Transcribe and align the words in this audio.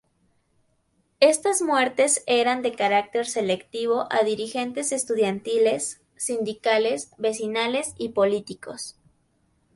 Estas 1.19 1.61
muertes 1.61 2.23
eran 2.25 2.63
de 2.63 2.73
carácter 2.73 3.27
selectivo 3.27 4.07
a 4.09 4.23
dirigentes 4.23 4.91
estudiantiles, 4.91 6.01
sindicales, 6.15 7.11
vecinales 7.19 7.93
y 7.99 8.09
políticos. 8.09 8.97